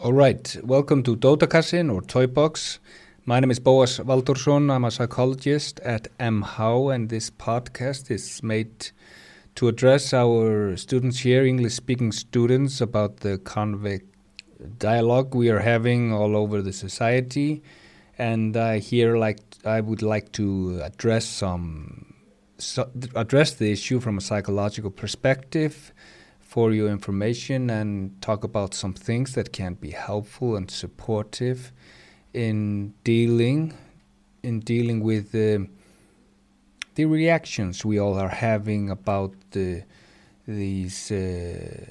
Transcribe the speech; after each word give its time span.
All 0.00 0.12
right, 0.12 0.56
welcome 0.62 1.02
to 1.02 1.16
Dótakassin 1.16 1.92
or 1.92 2.02
Toy 2.02 2.28
Box. 2.28 2.78
My 3.24 3.40
name 3.40 3.50
is 3.50 3.58
Boas 3.58 3.98
Valdorsson. 3.98 4.70
I'm 4.70 4.84
a 4.84 4.92
psychologist 4.92 5.80
at 5.80 6.06
MHOW, 6.18 6.94
and 6.94 7.08
this 7.08 7.30
podcast 7.30 8.08
is 8.08 8.40
made 8.40 8.90
to 9.56 9.66
address 9.66 10.14
our 10.14 10.76
students 10.76 11.18
here, 11.18 11.44
English 11.44 11.74
speaking 11.74 12.12
students, 12.12 12.80
about 12.80 13.16
the 13.18 13.38
convict 13.38 14.06
dialogue 14.78 15.34
we 15.34 15.50
are 15.50 15.58
having 15.58 16.12
all 16.12 16.36
over 16.36 16.62
the 16.62 16.72
society. 16.72 17.60
And 18.18 18.56
I 18.56 18.78
here 18.78 19.18
like 19.18 19.40
I 19.64 19.80
would 19.80 20.02
like 20.02 20.30
to 20.34 20.80
address 20.84 21.24
some 21.24 22.14
so 22.58 22.88
address 23.16 23.54
the 23.54 23.72
issue 23.72 23.98
from 23.98 24.16
a 24.16 24.20
psychological 24.20 24.92
perspective 24.92 25.92
for 26.48 26.72
your 26.72 26.88
information 26.88 27.68
and 27.68 28.22
talk 28.22 28.42
about 28.42 28.72
some 28.72 28.94
things 28.94 29.34
that 29.34 29.52
can 29.52 29.74
be 29.74 29.90
helpful 29.90 30.56
and 30.56 30.70
supportive 30.70 31.72
in 32.32 32.94
dealing 33.04 33.74
in 34.42 34.58
dealing 34.60 35.00
with 35.04 35.30
the 35.32 35.68
the 36.94 37.04
reactions 37.04 37.84
we 37.84 37.98
all 37.98 38.18
are 38.18 38.30
having 38.30 38.88
about 38.88 39.34
the 39.50 39.82
these 40.46 41.12
uh, 41.12 41.84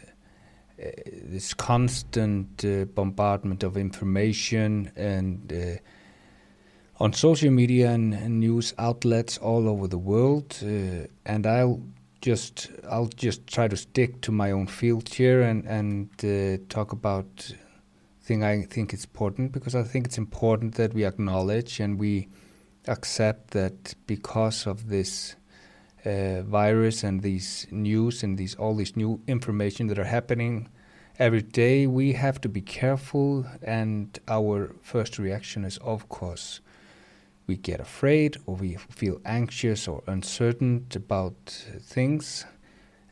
uh, 0.84 0.90
this 1.24 1.54
constant 1.54 2.66
uh, 2.66 2.85
bombardment 2.85 3.62
of 3.62 3.77
information 3.77 4.91
and 4.96 5.54
uh, 5.54 7.04
on 7.04 7.13
social 7.13 7.52
media 7.52 7.91
and, 7.91 8.16
and, 8.16 8.40
news 8.40 8.74
outlets 8.80 9.38
all 9.38 9.70
over 9.70 9.88
the 9.88 9.99
world 9.99 10.58
uh, 10.63 11.05
and 11.27 11.46
I'll 11.46 11.80
just 12.21 12.70
I'll 12.89 13.07
just 13.07 13.48
try 13.48 13.67
to 13.67 13.77
stick 13.77 14.21
to 14.21 14.31
my 14.31 14.52
own 14.52 14.67
field 14.67 15.09
here 15.09 15.41
and 15.41 15.66
and 15.66 16.09
uh, 16.23 16.63
talk 16.70 16.91
about 16.91 17.53
thing 18.21 18.43
I 18.43 18.63
think 18.63 18.93
it's 18.93 19.05
important 19.05 19.52
because 19.52 19.76
I 19.76 19.84
think 19.84 20.05
it's 20.05 20.17
important 20.17 20.76
that 20.76 20.93
we 20.93 21.05
acknowledge 21.05 21.80
and 21.80 21.98
we 21.98 22.27
accept 22.87 23.51
that 23.51 23.96
because 24.05 24.68
of 24.68 24.90
this 24.90 25.35
uh, 26.05 26.41
virus 26.43 27.04
and 27.04 27.21
these 27.21 27.68
news 27.71 28.24
and 28.24 28.37
these 28.37 28.55
all 28.55 28.76
these 28.76 28.96
new 28.96 29.21
information 29.27 29.87
that 29.87 29.99
are 29.99 30.12
happening 30.18 30.70
every 31.20 31.41
day, 31.41 31.87
we 31.87 32.13
have 32.13 32.40
to 32.41 32.49
be 32.49 32.62
careful. 32.62 33.46
And 33.62 34.18
our 34.27 34.76
first 34.81 35.20
reaction 35.20 35.65
is, 35.65 35.77
of 35.77 36.09
course, 36.09 36.62
we 37.48 37.55
get 37.57 37.79
afraid 37.79 38.37
or 38.45 38.55
we 38.55 38.76
feel 38.76 39.20
anxious 39.26 39.87
or 39.87 40.03
uncertain 40.05 40.85
about 40.93 41.35
things. 41.81 42.45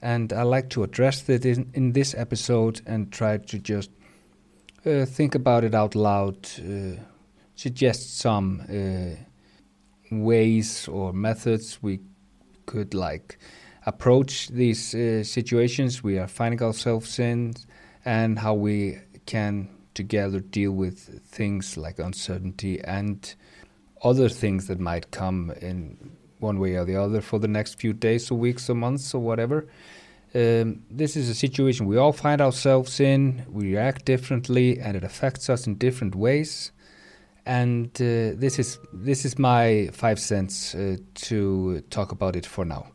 And 0.01 0.31
I 0.33 0.43
like 0.43 0.69
to 0.71 0.83
address 0.83 1.21
that 1.23 1.45
in, 1.45 1.71
in 1.73 1.93
this 1.93 2.13
episode 2.13 2.81
and 2.85 3.11
try 3.11 3.37
to 3.37 3.59
just 3.59 3.89
uh, 4.85 5.05
think 5.05 5.33
about 5.33 5.63
it 5.63 5.73
out 5.73 5.95
loud, 5.95 6.47
uh, 6.59 7.01
suggest 7.55 8.19
some 8.19 8.61
uh, 8.69 9.15
ways 10.11 10.87
or 10.87 11.13
methods 11.13 11.81
we 11.81 12.01
could 12.65 12.93
like 12.93 13.39
approach 13.85 14.49
these 14.49 14.93
uh, 14.95 15.23
situations 15.23 16.03
we 16.03 16.17
are 16.17 16.27
finding 16.27 16.61
ourselves 16.61 17.19
in 17.19 17.53
and 18.03 18.39
how 18.39 18.53
we 18.53 18.99
can 19.25 19.69
together 19.93 20.39
deal 20.39 20.71
with 20.71 21.21
things 21.25 21.77
like 21.77 21.99
uncertainty 21.99 22.81
and 22.83 23.35
other 24.03 24.29
things 24.29 24.67
that 24.67 24.79
might 24.79 25.11
come 25.11 25.51
in 25.61 25.97
one 26.39 26.59
way 26.59 26.75
or 26.75 26.85
the 26.85 26.95
other 26.95 27.21
for 27.21 27.39
the 27.39 27.47
next 27.47 27.79
few 27.79 27.93
days 27.93 28.29
or 28.31 28.35
weeks 28.37 28.69
or 28.69 28.75
months 28.75 29.13
or 29.13 29.21
whatever. 29.21 29.67
Um, 30.33 30.83
this 30.91 31.15
is 31.15 31.29
a 31.29 31.33
situation 31.33 31.85
we 31.85 31.97
all 31.97 32.11
find 32.11 32.41
ourselves 32.41 32.99
in. 32.99 33.45
We 33.49 33.71
react 33.71 34.03
differently, 34.03 34.79
and 34.79 34.97
it 34.97 35.03
affects 35.03 35.49
us 35.49 35.65
in 35.65 35.75
different 35.75 36.13
ways. 36.13 36.71
And 37.45 37.87
uh, 37.95 38.35
this 38.35 38.59
is 38.59 38.79
this 38.91 39.23
is 39.23 39.39
my 39.39 39.89
five 39.93 40.19
cents 40.19 40.75
uh, 40.75 40.97
to 41.27 41.81
talk 41.89 42.11
about 42.11 42.35
it 42.35 42.45
for 42.45 42.65
now. 42.65 42.87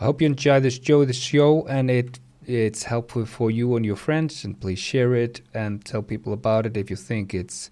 I 0.00 0.04
hope 0.04 0.20
you 0.20 0.26
enjoy 0.26 0.60
this 0.60 0.78
show, 0.82 1.04
this 1.04 1.16
show, 1.16 1.66
and 1.66 1.90
it 1.90 2.20
it's 2.44 2.82
helpful 2.82 3.24
for 3.24 3.50
you 3.50 3.76
and 3.76 3.86
your 3.86 3.96
friends. 3.96 4.44
And 4.44 4.60
please 4.60 4.80
share 4.80 5.14
it 5.14 5.40
and 5.54 5.82
tell 5.84 6.02
people 6.02 6.32
about 6.34 6.66
it 6.66 6.76
if 6.76 6.90
you 6.90 6.96
think 6.96 7.32
it's 7.32 7.70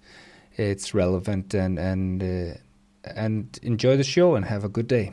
it's 0.56 0.94
relevant 0.94 1.52
and 1.52 1.78
and. 1.78 2.22
Uh, 2.22 2.58
and 3.04 3.58
enjoy 3.62 3.96
the 3.96 4.04
show 4.04 4.34
and 4.34 4.44
have 4.44 4.64
a 4.64 4.68
good 4.68 4.86
day. 4.86 5.12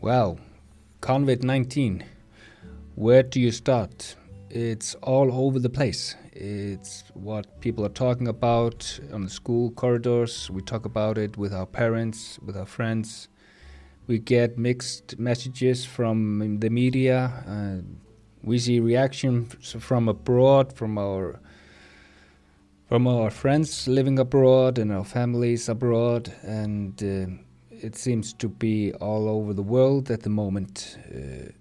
Well, 0.00 0.38
COVID 1.02 1.42
19. 1.42 2.04
Where 2.94 3.22
do 3.22 3.40
you 3.40 3.50
start? 3.50 4.16
It's 4.50 4.94
all 5.02 5.30
over 5.30 5.58
the 5.58 5.68
place. 5.68 6.16
It's 6.32 7.04
what 7.12 7.60
people 7.60 7.84
are 7.84 7.90
talking 7.90 8.28
about 8.28 8.98
on 9.12 9.24
the 9.24 9.30
school 9.30 9.70
corridors. 9.72 10.50
We 10.50 10.62
talk 10.62 10.86
about 10.86 11.18
it 11.18 11.36
with 11.36 11.52
our 11.52 11.66
parents, 11.66 12.38
with 12.42 12.56
our 12.56 12.64
friends. 12.64 13.28
We 14.06 14.18
get 14.18 14.56
mixed 14.56 15.18
messages 15.18 15.84
from 15.84 16.60
the 16.60 16.70
media. 16.70 17.44
Uh, 17.46 17.82
we 18.42 18.58
see 18.58 18.80
reactions 18.80 19.76
from 19.78 20.08
abroad, 20.08 20.72
from 20.72 20.96
our 20.96 21.40
from 22.88 23.06
our 23.06 23.30
friends 23.30 23.86
living 23.86 24.18
abroad 24.18 24.78
and 24.78 24.90
our 24.90 25.04
families 25.04 25.68
abroad, 25.68 26.32
and 26.42 27.02
uh, 27.02 27.26
it 27.70 27.94
seems 27.96 28.32
to 28.32 28.48
be 28.48 28.94
all 28.94 29.28
over 29.28 29.52
the 29.52 29.62
world 29.62 30.10
at 30.10 30.22
the 30.22 30.30
moment. 30.30 30.96
Uh, 31.14 31.52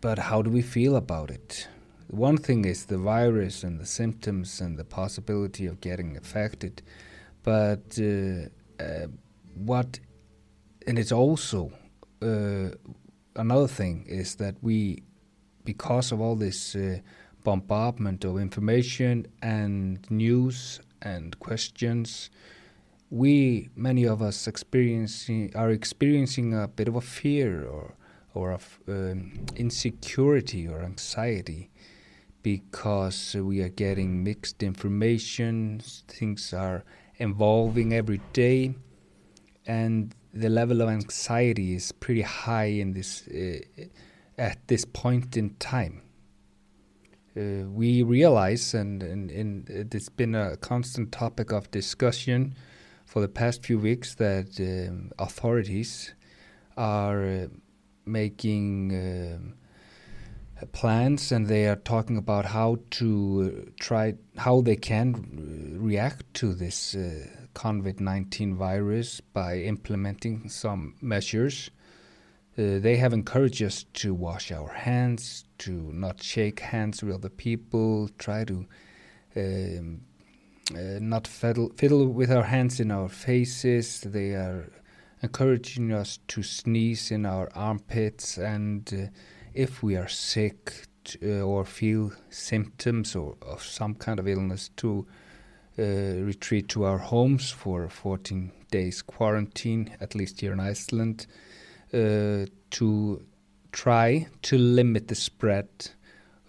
but 0.00 0.20
how 0.20 0.40
do 0.40 0.50
we 0.50 0.62
feel 0.62 0.94
about 0.94 1.32
it? 1.32 1.66
One 2.08 2.38
thing 2.38 2.64
is 2.64 2.86
the 2.86 2.98
virus 2.98 3.62
and 3.62 3.78
the 3.78 3.86
symptoms 3.86 4.60
and 4.60 4.78
the 4.78 4.84
possibility 4.84 5.66
of 5.66 5.80
getting 5.80 6.16
affected, 6.16 6.82
but 7.42 7.98
uh, 8.00 8.48
uh, 8.82 9.06
what, 9.54 10.00
and 10.86 10.98
it's 10.98 11.12
also 11.12 11.70
uh, 12.22 12.70
another 13.36 13.68
thing 13.68 14.06
is 14.08 14.36
that 14.36 14.56
we, 14.62 15.02
because 15.64 16.10
of 16.10 16.20
all 16.20 16.34
this 16.34 16.74
bombardment 17.44 18.24
of 18.24 18.38
information 18.38 19.26
and 19.42 20.10
news 20.10 20.80
and 21.02 21.38
questions, 21.40 22.30
we 23.10 23.68
many 23.74 24.04
of 24.04 24.20
us 24.20 24.46
experiencing 24.46 25.50
are 25.54 25.70
experiencing 25.70 26.54
a 26.54 26.68
bit 26.68 26.88
of 26.88 26.96
a 26.96 27.00
fear 27.00 27.64
or 27.64 27.94
or 28.34 28.52
of 28.52 28.78
um, 28.86 29.32
insecurity 29.56 30.68
or 30.68 30.82
anxiety 30.82 31.70
because 32.42 33.34
we 33.34 33.60
are 33.62 33.68
getting 33.68 34.22
mixed 34.22 34.62
information, 34.62 35.80
things 36.08 36.52
are 36.52 36.84
evolving 37.18 37.92
every 37.92 38.20
day, 38.32 38.74
and 39.66 40.14
the 40.32 40.48
level 40.48 40.80
of 40.80 40.88
anxiety 40.88 41.74
is 41.74 41.92
pretty 41.92 42.22
high 42.22 42.66
in 42.66 42.92
this 42.92 43.26
uh, 43.28 43.84
at 44.38 44.66
this 44.68 44.84
point 44.84 45.36
in 45.36 45.50
time. 45.56 46.02
Uh, 47.36 47.68
we 47.70 48.02
realize, 48.02 48.74
and, 48.74 49.02
and, 49.02 49.30
and, 49.30 49.94
it's 49.94 50.08
been 50.08 50.34
a 50.34 50.56
constant 50.56 51.12
topic 51.12 51.52
of 51.52 51.70
discussion 51.70 52.54
for 53.06 53.20
the 53.20 53.28
past 53.28 53.64
few 53.64 53.78
weeks, 53.78 54.14
that 54.14 54.58
um, 54.58 55.12
authorities 55.18 56.14
are 56.76 57.24
uh, 57.24 57.46
making 58.06 58.90
um, 58.92 59.54
plans 60.66 61.32
and 61.32 61.46
they 61.46 61.66
are 61.66 61.76
talking 61.76 62.16
about 62.16 62.46
how 62.46 62.78
to 62.90 63.64
uh, 63.66 63.70
try 63.80 64.14
how 64.36 64.60
they 64.60 64.76
can 64.76 65.14
uh, 65.14 65.78
react 65.78 66.32
to 66.34 66.54
this 66.54 66.94
uh, 66.94 67.26
COVID-19 67.54 68.54
virus 68.54 69.20
by 69.20 69.58
implementing 69.58 70.48
some 70.48 70.94
measures. 71.00 71.70
Uh, 72.56 72.78
they 72.80 72.96
have 72.96 73.12
encouraged 73.12 73.62
us 73.62 73.84
to 73.94 74.12
wash 74.12 74.50
our 74.50 74.68
hands, 74.68 75.44
to 75.58 75.72
not 75.92 76.22
shake 76.22 76.60
hands 76.60 77.02
with 77.02 77.14
other 77.14 77.28
people, 77.28 78.10
try 78.18 78.44
to 78.44 78.66
um, 79.36 80.00
uh, 80.74 80.98
not 81.00 81.26
fiddle, 81.26 81.70
fiddle 81.76 82.06
with 82.06 82.30
our 82.30 82.42
hands 82.42 82.80
in 82.80 82.90
our 82.90 83.08
faces. 83.08 84.00
They 84.00 84.30
are 84.30 84.70
encouraging 85.22 85.92
us 85.92 86.18
to 86.28 86.42
sneeze 86.42 87.10
in 87.10 87.26
our 87.26 87.48
armpits 87.54 88.38
and 88.38 88.92
uh, 88.92 89.06
if 89.58 89.82
we 89.82 89.96
are 89.96 90.08
sick 90.08 90.86
uh, 91.22 91.40
or 91.40 91.64
feel 91.64 92.12
symptoms 92.30 93.16
or 93.16 93.36
of 93.42 93.62
some 93.62 93.94
kind 93.94 94.20
of 94.20 94.28
illness 94.28 94.70
to 94.76 95.04
uh, 95.78 95.82
retreat 95.82 96.68
to 96.68 96.84
our 96.84 96.98
homes 96.98 97.50
for 97.50 97.88
14 97.88 98.52
days 98.70 99.02
quarantine, 99.02 99.96
at 100.00 100.14
least 100.14 100.40
here 100.40 100.52
in 100.52 100.60
Iceland, 100.60 101.26
uh, 101.92 102.46
to 102.70 103.22
try 103.72 104.28
to 104.42 104.58
limit 104.58 105.08
the 105.08 105.14
spread 105.14 105.68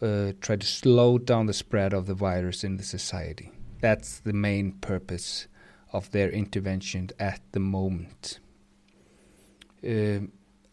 uh, 0.02 0.32
try 0.40 0.56
to 0.56 0.66
slow 0.66 1.18
down 1.18 1.46
the 1.48 1.54
spread 1.54 1.94
of 1.94 2.06
the 2.06 2.14
virus 2.14 2.64
in 2.64 2.78
the 2.78 2.84
society. 2.84 3.52
That's 3.82 4.20
the 4.20 4.34
main 4.34 4.74
purpose 4.74 5.48
of 5.92 6.12
their 6.12 6.30
intervention 6.30 7.10
at 7.20 7.42
the 7.52 7.60
moment. 7.60 8.40
Uh, 9.84 10.28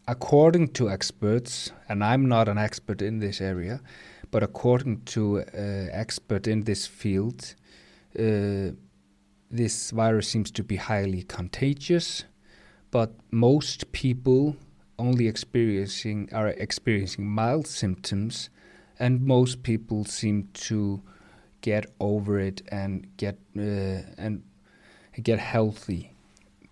according 0.08 0.68
to 0.68 0.88
experts, 0.88 1.72
and 1.88 2.02
I'm 2.04 2.28
not 2.28 2.48
an 2.48 2.58
expert 2.58 3.02
in 3.02 3.18
this 3.18 3.40
area, 3.40 3.80
but 4.30 4.42
according 4.42 5.02
to 5.06 5.40
uh, 5.40 5.42
expert 5.92 6.46
in 6.46 6.64
this 6.64 6.86
field, 6.86 7.54
uh, 8.18 8.70
this 9.50 9.90
virus 9.90 10.28
seems 10.28 10.50
to 10.52 10.64
be 10.64 10.76
highly 10.76 11.22
contagious, 11.22 12.24
but 12.90 13.12
most 13.30 13.92
people 13.92 14.56
only 14.98 15.28
experiencing 15.28 16.28
are 16.32 16.48
experiencing 16.48 17.26
mild 17.26 17.66
symptoms, 17.66 18.50
and 18.98 19.20
most 19.20 19.62
people 19.62 20.04
seem 20.04 20.48
to 20.54 21.02
get 21.60 21.86
over 22.00 22.38
it 22.38 22.62
and 22.68 23.06
get 23.16 23.38
uh, 23.56 24.00
and 24.18 24.42
get 25.22 25.38
healthy. 25.38 26.12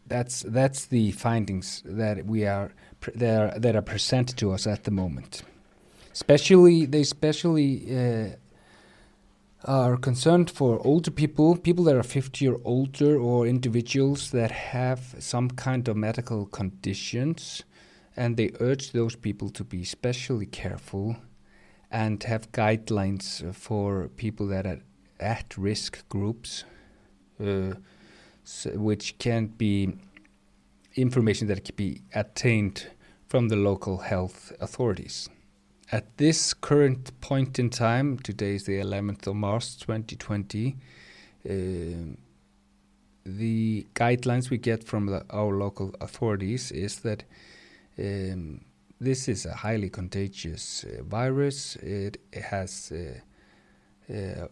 That's 0.07 0.43
that's 0.43 0.87
the 0.87 1.13
findings 1.13 1.83
that 1.85 2.27
we 2.27 2.47
are 2.47 2.73
that 3.15 3.41
are, 3.41 3.59
that 3.59 3.77
are 3.77 3.83
presented 3.83 4.37
to 4.39 4.53
us 4.53 4.67
at 4.67 4.85
the 4.85 4.91
moment. 4.91 5.43
Especially 6.13 6.87
they 6.87 7.01
especially 7.01 7.71
uh, 7.91 8.37
are 9.65 9.97
concerned 9.97 10.51
for 10.51 10.81
older 10.87 11.11
people, 11.11 11.57
people 11.57 11.85
that 11.85 11.97
are 11.97 12.03
50 12.03 12.49
or 12.49 12.61
older, 12.65 13.19
or 13.19 13.47
individuals 13.47 14.31
that 14.31 14.51
have 14.51 15.15
some 15.19 15.51
kind 15.51 15.89
of 15.89 15.97
medical 15.97 16.47
conditions, 16.47 17.63
and 18.17 18.37
they 18.37 18.51
urge 18.61 18.93
those 18.93 19.17
people 19.17 19.49
to 19.51 19.65
be 19.65 19.83
especially 19.83 20.47
careful 20.47 21.17
and 21.91 22.23
have 22.25 22.53
guidelines 22.53 23.55
for 23.55 24.09
people 24.17 24.47
that 24.49 24.67
are 24.67 24.81
at 25.21 25.57
risk 25.57 26.07
groups, 26.09 26.65
uh, 27.43 27.75
so 28.43 28.71
which 28.73 29.17
can 29.19 29.47
be 29.47 29.97
information 30.97 31.49
that 31.49 31.65
can 31.65 31.75
be 31.77 32.03
attained 32.15 32.89
from 33.35 33.49
the 33.49 33.57
local 33.57 33.99
health 33.99 34.53
authorities. 34.61 35.29
At 35.91 36.19
this 36.19 36.55
current 36.55 37.21
point 37.21 37.59
in 37.59 37.69
time, 37.69 38.17
today 38.17 38.55
is 38.55 38.63
the 38.63 38.79
11th 38.79 39.27
of 39.27 39.35
March 39.35 39.77
2020, 39.79 40.77
uh, 41.45 41.53
the 43.27 43.87
guidelines 43.93 44.51
we 44.51 44.59
get 44.59 44.85
from 44.85 45.07
the, 45.07 45.27
our 45.31 45.53
local 45.53 45.93
authorities 46.01 46.71
is 46.71 47.01
that 47.01 47.25
um, 47.99 48.61
this 49.01 49.27
is 49.27 49.47
a 49.47 49.55
highly 49.55 49.91
contagious 49.91 50.85
uh, 50.85 51.03
virus. 51.03 51.75
It, 51.83 52.19
it 52.33 52.43
has 52.45 52.93
uh, 52.93 54.13
uh 54.13 54.47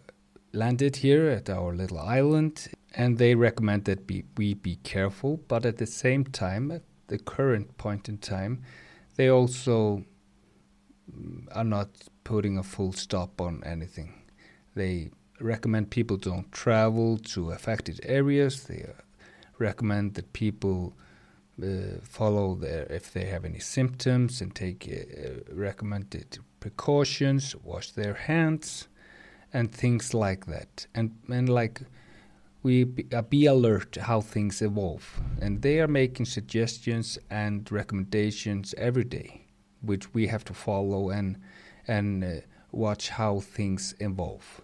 landed 0.52 0.96
here 0.96 1.29
at 1.29 1.49
our 1.49 1.73
little 1.73 2.00
island, 2.00 2.67
and 2.96 3.17
they 3.17 3.37
recommend 3.37 3.84
that 3.84 4.08
be, 4.08 4.25
we 4.37 4.55
be 4.55 4.75
careful. 4.82 5.37
But 5.46 5.64
at 5.67 5.76
the 5.76 5.87
same 5.87 6.25
time, 6.25 6.82
the 7.12 7.19
current 7.19 7.76
point 7.76 8.09
in 8.09 8.17
time, 8.17 8.62
they 9.17 9.29
also 9.29 10.05
are 11.53 11.69
not 11.76 11.88
putting 12.25 12.56
a 12.56 12.62
full 12.62 12.93
stop 12.93 13.41
on 13.41 13.62
anything. 13.64 14.11
They 14.75 15.11
recommend 15.38 15.91
people 15.91 16.17
don't 16.17 16.50
travel 16.53 17.19
to 17.35 17.50
affected 17.50 18.00
areas. 18.05 18.64
They 18.64 18.82
uh, 18.88 19.03
recommend 19.59 20.14
that 20.14 20.32
people 20.32 20.94
uh, 21.62 22.00
follow 22.03 22.55
their 22.55 22.85
if 22.91 23.12
they 23.12 23.26
have 23.26 23.44
any 23.44 23.61
symptoms 23.61 24.41
and 24.41 24.55
take 24.55 24.81
uh, 24.88 25.55
recommended 25.55 26.38
precautions, 26.61 27.55
wash 27.56 27.91
their 27.91 28.15
hands, 28.15 28.88
and 29.53 29.70
things 29.70 30.15
like 30.15 30.47
that. 30.47 30.87
And 30.94 31.11
and 31.29 31.49
like 31.49 31.82
we 32.62 32.85
be, 32.85 33.06
uh, 33.12 33.23
be 33.23 33.47
alert 33.47 33.97
how 33.97 34.20
things 34.20 34.62
evolve, 34.62 35.20
and 35.41 35.62
they 35.62 35.81
are 35.81 35.88
making 35.88 36.26
suggestions 36.26 37.19
and 37.31 37.70
recommendations 37.70 38.75
every 38.79 39.05
day 39.05 39.43
which 39.82 40.14
we 40.14 40.29
have 40.29 40.44
to 40.44 40.55
follow 40.55 41.11
and 41.11 41.38
and 41.87 42.25
uh, 42.25 42.29
watch 42.70 43.11
how 43.11 43.41
things 43.41 43.94
evolve. 44.00 44.61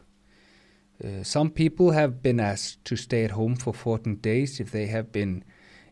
Uh, 1.04 1.22
some 1.22 1.50
people 1.50 1.90
have 1.90 2.22
been 2.22 2.40
asked 2.40 2.84
to 2.84 2.96
stay 2.96 3.24
at 3.24 3.32
home 3.32 3.56
for 3.56 3.74
14 3.74 4.16
days 4.16 4.60
if 4.60 4.70
they 4.70 4.86
have 4.86 5.12
been 5.12 5.44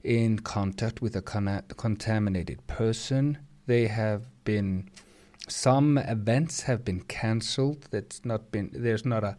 in 0.03 0.39
contact 0.39 1.03
with 1.03 1.15
a 1.17 1.23
con 1.23 1.63
contaminated 1.77 2.65
person. 2.67 3.39
They 3.67 3.89
have 3.89 4.27
been 4.45 4.89
some 5.49 5.99
events 5.99 6.63
have 6.63 6.85
been 6.85 7.03
cancelled. 7.03 7.89
That's 7.91 8.25
not 8.25 8.51
been 8.53 8.71
there's 8.73 9.05
not 9.05 9.25
a 9.25 9.37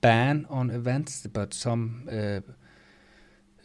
ban 0.00 0.46
on 0.48 0.70
events, 0.70 1.26
but 1.26 1.54
some 1.54 2.08
uh, 2.10 2.40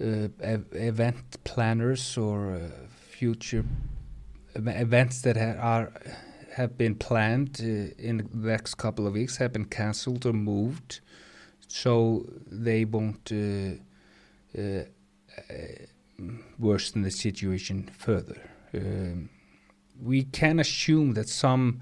uh, 0.03 0.27
event 0.71 1.43
planners 1.43 2.17
or 2.17 2.55
uh, 2.55 2.59
future 2.87 3.65
events 4.55 5.21
that 5.21 5.37
are 5.37 5.91
have 6.55 6.77
been 6.77 6.95
planned 6.95 7.61
uh, 7.61 7.93
in 7.97 8.17
the 8.17 8.27
next 8.33 8.75
couple 8.75 9.07
of 9.07 9.13
weeks 9.13 9.37
have 9.37 9.53
been 9.53 9.65
cancelled 9.65 10.25
or 10.25 10.33
moved, 10.33 10.99
so 11.67 12.25
they 12.51 12.83
won't 12.83 13.31
uh, 13.31 13.75
worsen 16.59 17.03
the 17.03 17.11
situation 17.11 17.89
further. 17.97 18.41
Um, 18.73 19.29
we 20.01 20.23
can 20.23 20.59
assume 20.59 21.13
that 21.13 21.29
some 21.29 21.81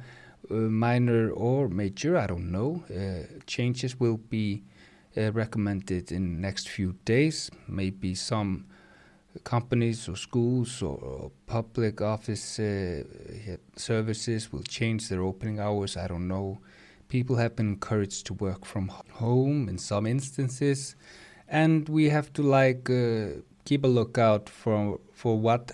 minor 0.50 1.31
or 1.31 1.68
major, 1.69 2.18
I 2.18 2.27
don't 2.27 2.51
know, 2.51 2.83
uh, 2.89 3.39
changes 3.45 4.00
will 4.00 4.18
be 4.18 4.63
uh, 5.18 5.31
recommended 5.31 6.12
in 6.12 6.41
next 6.41 6.69
few 6.69 6.95
days. 7.06 7.50
Maybe 7.68 8.15
some 8.15 8.65
companies 9.44 10.09
or 10.09 10.15
schools 10.15 10.81
or, 10.81 10.97
or 10.97 11.31
public 11.45 12.01
office 12.01 12.59
uh, 12.59 13.03
services 13.75 14.51
will 14.51 14.63
change 14.63 15.09
their 15.09 15.21
opening 15.21 15.59
hours. 15.59 15.97
I 15.97 16.07
don't 16.07 16.27
know. 16.27 16.59
People 17.07 17.38
have 17.38 17.56
been 17.56 17.69
encouraged 17.69 18.27
to 18.27 18.33
work 18.33 18.65
from 18.65 18.89
home 19.13 19.68
in 19.68 19.77
some 19.77 20.06
instances, 20.06 20.95
and 21.47 21.89
we 21.89 22.09
have 22.09 22.31
to 22.33 22.44
like 22.44 22.89
uh, 22.89 23.41
keep 23.65 23.83
a 23.83 23.88
lookout 23.88 24.47
for 24.47 25.00
for 25.12 25.38
what 25.39 25.71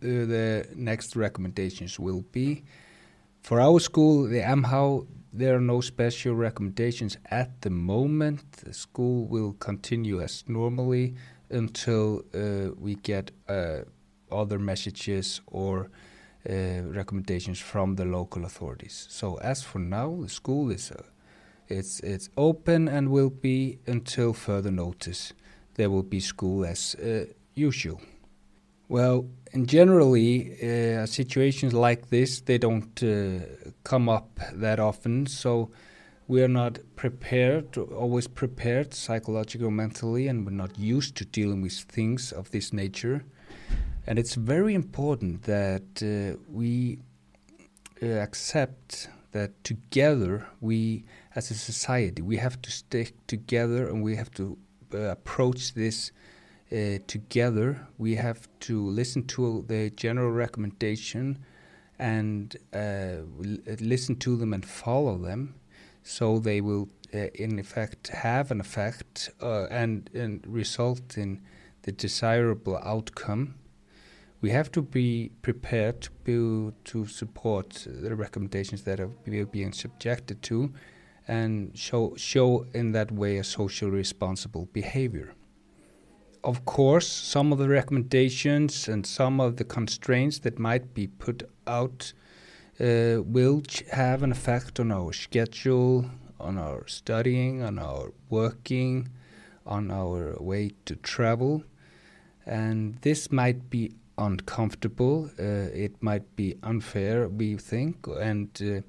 the 0.00 0.66
next 0.74 1.14
recommendations 1.16 1.98
will 2.00 2.24
be. 2.32 2.64
For 3.42 3.60
our 3.60 3.80
school, 3.80 4.28
the 4.28 4.38
MHOW, 4.38 5.08
there 5.32 5.56
are 5.56 5.60
no 5.60 5.80
special 5.80 6.34
recommendations 6.36 7.16
at 7.28 7.60
the 7.62 7.70
moment. 7.70 8.52
The 8.52 8.72
school 8.72 9.26
will 9.26 9.54
continue 9.54 10.22
as 10.22 10.44
normally 10.46 11.16
until 11.50 12.22
uh, 12.32 12.70
we 12.78 12.94
get 12.94 13.32
uh, 13.48 13.80
other 14.30 14.60
messages 14.60 15.40
or 15.48 15.90
uh, 16.48 16.82
recommendations 16.84 17.58
from 17.58 17.96
the 17.96 18.04
local 18.04 18.44
authorities. 18.44 19.08
So 19.10 19.38
as 19.38 19.60
for 19.60 19.80
now, 19.80 20.20
the 20.22 20.28
school 20.28 20.70
is 20.70 20.92
it's 21.68 21.98
it's 22.00 22.28
open 22.36 22.88
and 22.88 23.10
will 23.10 23.30
be 23.30 23.80
until 23.88 24.34
further 24.34 24.70
notice. 24.70 25.32
There 25.74 25.90
will 25.90 26.04
be 26.04 26.20
school 26.20 26.64
as 26.64 26.94
usual. 27.54 28.00
Well, 28.88 29.26
in 29.52 29.66
generally, 29.66 30.56
uh, 30.62 31.06
situations 31.06 31.72
like 31.72 32.10
this 32.10 32.40
they 32.40 32.58
don't 32.58 33.02
uh, 33.02 33.40
come 33.84 34.08
up 34.08 34.38
that 34.52 34.80
often. 34.80 35.26
So 35.26 35.70
we 36.28 36.42
are 36.42 36.48
not 36.48 36.78
prepared, 36.96 37.76
always 37.76 38.28
prepared 38.28 38.94
psychologically 38.94 39.66
or 39.66 39.70
mentally, 39.70 40.28
and 40.28 40.44
we're 40.44 40.52
not 40.52 40.78
used 40.78 41.16
to 41.16 41.24
dealing 41.24 41.62
with 41.62 41.72
things 41.72 42.32
of 42.32 42.50
this 42.50 42.72
nature. 42.72 43.24
And 44.06 44.18
it's 44.18 44.34
very 44.34 44.74
important 44.74 45.42
that 45.42 46.02
uh, 46.02 46.38
we 46.50 46.98
uh, 48.02 48.06
accept 48.06 49.08
that 49.32 49.62
together, 49.64 50.46
we 50.60 51.04
as 51.34 51.50
a 51.50 51.54
society, 51.54 52.22
we 52.22 52.36
have 52.36 52.60
to 52.62 52.70
stick 52.70 53.14
together 53.26 53.88
and 53.88 54.02
we 54.02 54.16
have 54.16 54.30
to 54.32 54.58
uh, 54.94 54.98
approach 54.98 55.74
this 55.74 56.12
uh, 56.72 56.98
together. 57.06 57.86
We 57.98 58.14
have 58.14 58.48
to 58.60 58.86
listen 58.88 59.26
to 59.26 59.64
the 59.68 59.90
general 59.90 60.30
recommendation 60.30 61.38
and 61.98 62.56
uh, 62.72 63.16
listen 63.80 64.16
to 64.16 64.36
them 64.36 64.54
and 64.54 64.64
follow 64.64 65.18
them 65.18 65.54
so 66.02 66.38
they 66.38 66.60
will 66.60 66.88
uh, 67.14 67.26
in 67.34 67.58
effect 67.58 68.08
have 68.08 68.50
an 68.50 68.60
effect 68.60 69.30
uh, 69.40 69.66
and, 69.70 70.10
and 70.14 70.44
result 70.46 71.16
in 71.16 71.40
the 71.82 71.92
desirable 71.92 72.78
outcome. 72.82 73.54
We 74.40 74.50
have 74.50 74.72
to 74.72 74.82
be 74.82 75.30
prepared 75.42 76.00
to, 76.02 76.10
be, 76.24 76.72
to 76.84 77.06
support 77.06 77.86
the 77.86 78.16
recommendations 78.16 78.82
that 78.82 78.98
are 78.98 79.10
being 79.52 79.72
subjected 79.72 80.42
to 80.42 80.72
and 81.28 81.76
show, 81.78 82.14
show 82.16 82.66
in 82.74 82.92
that 82.92 83.12
way 83.12 83.36
a 83.36 83.44
socially 83.44 83.92
responsible 83.92 84.68
behavior. 84.72 85.34
Of 86.44 86.64
course, 86.64 87.06
some 87.06 87.52
of 87.52 87.58
the 87.58 87.68
recommendations 87.68 88.88
and 88.88 89.06
some 89.06 89.40
of 89.40 89.56
the 89.56 89.64
constraints 89.64 90.40
that 90.40 90.58
might 90.58 90.92
be 90.92 91.06
put 91.06 91.48
out 91.68 92.12
uh, 92.80 93.22
will 93.24 93.62
have 93.92 94.24
an 94.24 94.32
effect 94.32 94.80
on 94.80 94.90
our 94.90 95.12
schedule, 95.12 96.10
on 96.40 96.58
our 96.58 96.86
studying, 96.88 97.62
on 97.62 97.78
our 97.78 98.12
working, 98.28 99.08
on 99.64 99.92
our 99.92 100.36
way 100.40 100.72
to 100.86 100.96
travel. 100.96 101.62
And 102.44 102.96
this 103.02 103.30
might 103.30 103.70
be 103.70 103.92
uncomfortable, 104.18 105.30
uh, 105.38 105.70
it 105.72 106.02
might 106.02 106.34
be 106.34 106.56
unfair, 106.64 107.28
we 107.28 107.56
think, 107.56 108.06
and 108.08 108.50
uh, 108.60 108.80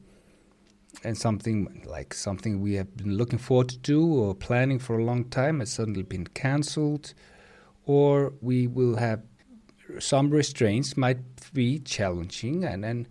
and 1.04 1.18
something 1.18 1.84
like 1.86 2.14
something 2.14 2.62
we 2.62 2.76
have 2.76 2.96
been 2.96 3.18
looking 3.18 3.40
forward 3.40 3.70
to 3.70 3.78
do 3.78 4.06
or 4.14 4.36
planning 4.36 4.80
for 4.80 5.00
a 5.00 5.04
long 5.04 5.26
time 5.26 5.60
has 5.60 5.72
suddenly 5.72 6.04
been 6.04 6.28
cancelled, 6.28 7.14
or 7.86 8.34
we 8.42 8.68
will 8.68 8.96
have 8.96 9.22
some 10.00 10.30
restraints 10.30 10.96
might 10.96 11.20
be 11.54 11.80
challenging 11.80 12.64
and 12.64 12.86
and 12.86 13.08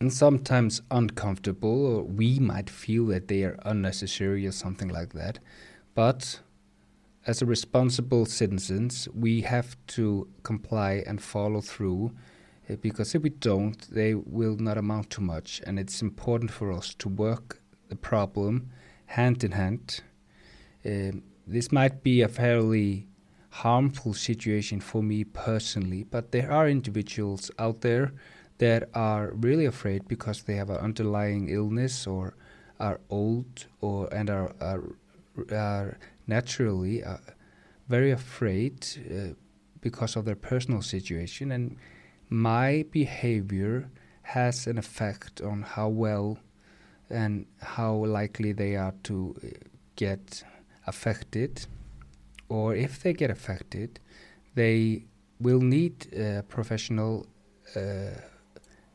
and 0.00 0.12
sometimes 0.12 0.82
uncomfortable, 0.90 1.86
or 1.86 2.02
we 2.02 2.38
might 2.38 2.68
feel 2.68 3.06
that 3.06 3.28
they 3.28 3.44
are 3.44 3.58
unnecessary 3.64 4.46
or 4.46 4.52
something 4.52 4.88
like 4.88 5.12
that. 5.12 5.38
But 5.94 6.40
as 7.26 7.40
a 7.40 7.46
responsible 7.46 8.26
citizens, 8.26 9.08
we 9.14 9.42
have 9.42 9.76
to 9.86 10.28
comply 10.42 11.02
and 11.06 11.22
follow 11.22 11.60
through 11.60 12.12
uh, 12.68 12.76
because 12.76 13.14
if 13.14 13.22
we 13.22 13.30
don't, 13.30 13.80
they 13.90 14.14
will 14.14 14.56
not 14.56 14.76
amount 14.76 15.10
to 15.10 15.20
much. 15.20 15.62
And 15.66 15.78
it's 15.78 16.02
important 16.02 16.50
for 16.50 16.72
us 16.72 16.94
to 16.94 17.08
work 17.08 17.60
the 17.88 17.96
problem 17.96 18.70
hand 19.06 19.44
in 19.44 19.52
hand. 19.52 20.00
Um, 20.84 21.22
this 21.46 21.70
might 21.70 22.02
be 22.02 22.20
a 22.20 22.28
fairly 22.28 23.06
harmful 23.62 24.12
situation 24.12 24.80
for 24.80 25.00
me 25.00 25.22
personally, 25.22 26.02
but 26.02 26.32
there 26.32 26.50
are 26.50 26.68
individuals 26.68 27.52
out 27.56 27.82
there 27.82 28.12
that 28.58 28.88
are 28.94 29.30
really 29.34 29.64
afraid 29.64 30.08
because 30.08 30.42
they 30.42 30.56
have 30.56 30.70
an 30.70 30.78
underlying 30.78 31.48
illness 31.48 32.04
or 32.04 32.34
are 32.80 33.00
old 33.10 33.66
or 33.80 34.12
and 34.12 34.28
are, 34.28 34.52
are, 34.60 34.82
are 35.52 35.96
naturally 36.26 37.04
uh, 37.04 37.18
very 37.88 38.10
afraid 38.10 38.84
uh, 39.08 39.34
because 39.80 40.16
of 40.16 40.24
their 40.24 40.34
personal 40.34 40.82
situation. 40.82 41.52
And 41.52 41.76
my 42.28 42.84
behavior 42.90 43.88
has 44.22 44.66
an 44.66 44.78
effect 44.78 45.40
on 45.40 45.62
how 45.62 45.88
well 45.90 46.38
and 47.08 47.46
how 47.60 47.94
likely 48.04 48.50
they 48.50 48.74
are 48.74 48.94
to 49.04 49.36
uh, 49.44 49.48
get 49.94 50.42
affected 50.88 51.66
or 52.48 52.74
if 52.74 53.02
they 53.02 53.12
get 53.12 53.30
affected 53.30 54.00
they 54.54 55.04
will 55.40 55.60
need 55.60 56.12
a 56.14 56.42
professional 56.48 57.26
uh, 57.76 58.10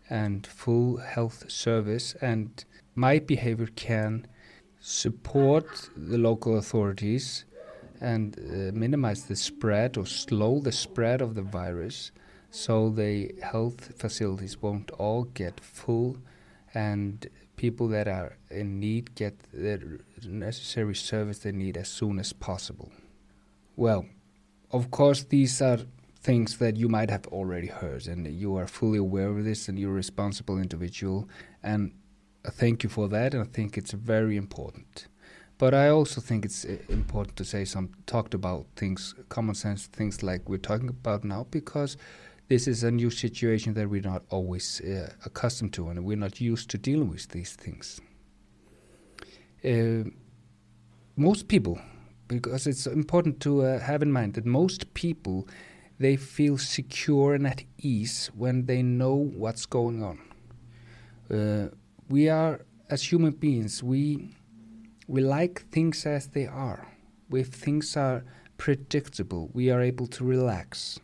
and 0.10 0.48
full 0.48 0.98
health 0.98 1.50
service 1.50 2.16
and 2.22 2.66
my 2.96 3.20
behavior 3.20 3.68
can 3.76 4.26
support 4.80 5.90
the 5.96 6.18
local 6.18 6.58
authorities 6.58 7.46
and 8.02 8.38
uh, 8.40 8.72
minimize 8.74 9.24
the 9.26 9.36
spread 9.36 9.98
or 9.98 10.06
slow 10.06 10.60
the 10.60 10.72
spread 10.72 11.22
of 11.22 11.36
the 11.36 11.42
virus 11.42 12.12
so 12.50 12.90
the 12.90 13.32
health 13.44 13.94
facilities 13.98 14.62
won't 14.62 14.90
all 14.92 15.24
get 15.24 15.60
full 15.60 16.18
and 16.74 17.28
people 17.56 17.88
that 17.90 18.08
are 18.08 18.38
in 18.50 18.80
need 18.80 19.14
get 19.16 19.38
the 19.52 20.00
necessary 20.26 20.96
service 20.96 21.40
they 21.40 21.52
need 21.52 21.76
as 21.78 21.90
soon 21.90 22.20
as 22.20 22.32
possible. 22.34 22.92
Well, 23.80 24.08
of 24.72 24.92
course, 24.92 25.24
these 25.24 25.62
are 25.62 25.78
things 26.22 26.58
that 26.58 26.76
you 26.76 26.90
might 26.90 27.10
have 27.10 27.26
already 27.28 27.68
heard 27.68 28.08
and 28.08 28.28
you 28.28 28.58
are 28.58 28.68
fully 28.68 28.98
aware 28.98 29.30
of 29.30 29.46
this 29.46 29.70
and 29.70 29.80
you're 29.80 29.92
a 29.92 29.94
responsible 29.94 30.58
individual 30.58 31.30
and 31.64 31.94
I 32.46 32.50
thank 32.50 32.84
you 32.84 32.90
for 32.90 33.08
that 33.08 33.34
and 33.34 33.42
I 33.42 33.46
think 33.46 33.78
it's 33.78 33.94
very 33.94 34.36
important. 34.36 35.08
But 35.58 35.74
I 35.74 35.88
also 35.88 36.20
think 36.20 36.44
it's 36.44 36.66
uh, 36.66 36.76
important 36.90 37.38
to 37.38 37.46
say 37.46 37.64
some 37.64 37.92
talked 38.06 38.34
about 38.34 38.66
things, 38.76 39.16
common 39.30 39.56
sense 39.56 39.88
things 39.88 40.24
like 40.24 40.50
we're 40.50 40.58
talking 40.58 40.90
about 40.90 41.24
now, 41.24 41.48
because 41.50 41.96
this 42.50 42.68
is 42.68 42.84
a 42.84 42.92
new 42.92 43.10
situation 43.10 43.76
that 43.76 43.90
we're 43.90 44.02
not 44.02 44.24
always 44.30 44.82
uh, 44.82 45.14
accustomed 45.26 45.72
to, 45.76 45.88
and 45.88 46.04
we're 46.04 46.18
not 46.18 46.42
used 46.42 46.70
to 46.72 46.78
dealing 46.78 47.10
with 47.10 47.30
these 47.30 47.54
things. 47.54 48.02
Uh, 49.64 50.10
most 51.16 51.48
people, 51.48 51.80
because 52.30 52.68
it's 52.68 52.88
important 52.88 53.42
to 53.42 53.64
uh, 53.64 53.80
have 53.80 54.02
in 54.02 54.12
mind 54.12 54.36
that 54.36 54.46
most 54.46 54.94
people 54.94 55.48
they 56.00 56.16
feel 56.16 56.58
secure 56.58 57.34
and 57.34 57.46
at 57.46 57.64
ease 57.78 58.32
when 58.34 58.66
they 58.68 58.82
know 58.82 59.14
what's 59.14 59.66
going 59.66 60.02
on. 60.02 60.18
Uh, 61.30 61.68
we 62.08 62.30
are, 62.30 62.62
as 62.90 63.12
human 63.12 63.32
beings, 63.32 63.84
we 63.84 64.36
we 65.08 65.22
like 65.22 65.70
things 65.72 66.06
as 66.06 66.28
they 66.28 66.48
are. 66.48 66.88
If 67.32 67.48
things 67.48 67.98
are 67.98 68.24
predictable, 68.58 69.50
we 69.54 69.70
are 69.70 69.82
able 69.82 70.08
to 70.08 70.24
relax. 70.24 71.00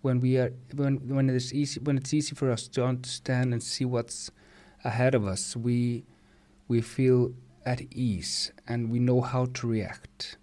When 0.00 0.18
we 0.18 0.38
are 0.38 0.52
when 0.74 0.96
when 1.08 1.30
it's 1.30 1.52
easy 1.52 1.78
when 1.80 1.96
it's 1.96 2.12
easy 2.12 2.34
for 2.34 2.50
us 2.50 2.66
to 2.68 2.84
understand 2.84 3.52
and 3.52 3.62
see 3.62 3.84
what's 3.84 4.30
ahead 4.84 5.14
of 5.14 5.24
us, 5.24 5.54
we 5.54 6.04
we 6.66 6.80
feel 6.80 7.32
at 7.64 7.82
ease 7.92 8.50
and 8.66 8.90
we 8.90 8.98
know 8.98 9.20
how 9.20 9.46
to 9.54 9.68
react. 9.68 10.36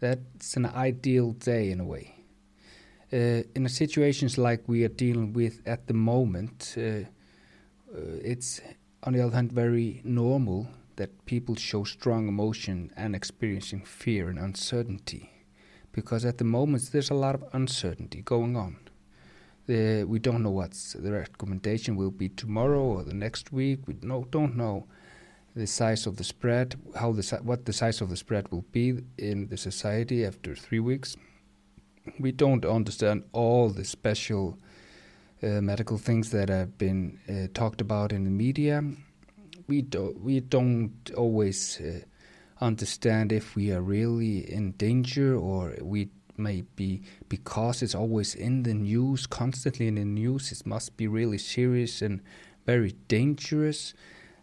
That's 0.00 0.56
an 0.56 0.66
ideal 0.66 1.32
day 1.32 1.70
in 1.70 1.80
a 1.80 1.84
way. 1.84 2.14
Uh, 3.12 3.42
in 3.54 3.68
situations 3.68 4.36
like 4.36 4.62
we 4.66 4.84
are 4.84 4.88
dealing 4.88 5.32
with 5.32 5.62
at 5.66 5.86
the 5.86 5.94
moment, 5.94 6.74
uh, 6.76 6.80
uh, 6.80 7.04
it's 8.22 8.60
on 9.02 9.14
the 9.14 9.20
other 9.22 9.34
hand 9.34 9.50
very 9.50 10.02
normal 10.04 10.68
that 10.96 11.24
people 11.24 11.54
show 11.54 11.84
strong 11.84 12.28
emotion 12.28 12.92
and 12.96 13.14
experiencing 13.14 13.82
fear 13.84 14.28
and 14.28 14.38
uncertainty 14.38 15.30
because 15.92 16.24
at 16.24 16.38
the 16.38 16.44
moment 16.44 16.90
there's 16.92 17.10
a 17.10 17.14
lot 17.14 17.34
of 17.34 17.44
uncertainty 17.52 18.20
going 18.22 18.56
on. 18.56 18.76
We 19.66 20.18
don't 20.18 20.42
know 20.42 20.50
what 20.50 20.72
the 20.94 21.12
recommendation 21.12 21.96
will 21.96 22.10
be 22.10 22.28
tomorrow 22.28 22.82
or 22.82 23.04
the 23.04 23.14
next 23.14 23.52
week. 23.52 23.80
We 23.86 23.96
no, 24.02 24.26
don't 24.30 24.56
know 24.56 24.86
the 25.58 25.66
size 25.66 26.06
of 26.06 26.16
the 26.16 26.24
spread, 26.24 26.76
how 26.94 27.12
the 27.12 27.40
what 27.42 27.64
the 27.64 27.72
size 27.72 28.00
of 28.00 28.08
the 28.08 28.16
spread 28.16 28.50
will 28.50 28.64
be 28.72 29.02
in 29.18 29.48
the 29.48 29.56
society 29.56 30.24
after 30.24 30.54
three 30.54 30.80
weeks. 30.80 31.16
We 32.18 32.32
don't 32.32 32.64
understand 32.64 33.24
all 33.32 33.68
the 33.68 33.84
special 33.84 34.58
uh, 35.42 35.60
medical 35.60 35.98
things 35.98 36.30
that 36.30 36.48
have 36.48 36.78
been 36.78 37.18
uh, 37.28 37.48
talked 37.52 37.80
about 37.80 38.12
in 38.12 38.24
the 38.24 38.30
media. 38.30 38.82
We 39.66 39.82
don't 39.82 40.20
we 40.20 40.40
don't 40.40 41.10
always 41.16 41.80
uh, 41.80 42.00
understand 42.60 43.32
if 43.32 43.56
we 43.56 43.72
are 43.72 43.82
really 43.82 44.50
in 44.50 44.72
danger 44.72 45.36
or 45.36 45.74
we 45.82 46.08
may 46.36 46.62
be 46.76 47.02
because 47.28 47.82
it's 47.82 47.96
always 47.96 48.34
in 48.34 48.62
the 48.62 48.74
news 48.74 49.26
constantly 49.26 49.88
in 49.88 49.96
the 49.96 50.04
news. 50.04 50.52
It 50.52 50.64
must 50.64 50.96
be 50.96 51.08
really 51.08 51.38
serious 51.38 52.00
and 52.00 52.20
very 52.64 52.92
dangerous. 53.08 53.92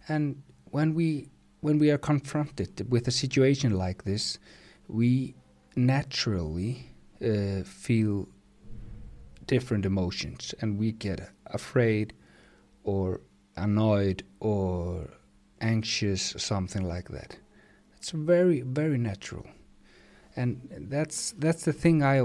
And 0.08 0.44
when 0.76 0.94
we 0.94 1.30
when 1.62 1.80
we 1.80 1.90
are 1.90 1.98
confronted 1.98 2.72
with 2.92 3.08
a 3.08 3.12
situation 3.12 3.72
like 3.86 4.04
this 4.04 4.38
we 4.88 5.34
naturally 5.76 6.72
uh, 7.24 7.64
feel 7.64 8.28
different 9.48 9.86
emotions 9.86 10.54
and 10.60 10.78
we 10.78 10.92
get 10.92 11.30
afraid 11.48 12.14
or 12.84 13.22
annoyed 13.56 14.24
or 14.40 15.10
anxious, 15.62 16.36
something 16.38 16.88
like 16.88 17.10
that. 17.10 17.38
It's 17.98 18.12
very, 18.12 18.62
very 18.62 18.98
natural, 18.98 19.46
and 20.36 20.62
that's 20.90 21.34
that's 21.40 21.64
the 21.66 21.74
thing 21.74 22.04
I 22.04 22.18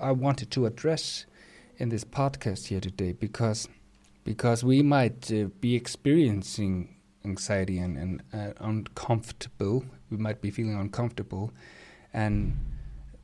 I 0.00 0.12
wanted 0.12 0.50
to 0.52 0.66
address 0.66 1.26
in 1.76 1.90
this 1.90 2.04
podcast 2.04 2.68
here 2.68 2.80
today 2.80 3.12
because 3.12 3.68
because 4.24 4.64
we 4.64 4.82
might 4.82 5.30
uh, 5.30 5.48
be 5.60 5.74
experiencing 5.74 6.95
anxiety 7.26 7.78
and, 7.78 7.96
and 7.98 8.22
uh, 8.32 8.52
uncomfortable. 8.60 9.84
We 10.10 10.16
might 10.16 10.40
be 10.40 10.50
feeling 10.50 10.78
uncomfortable, 10.78 11.52
and 12.12 12.56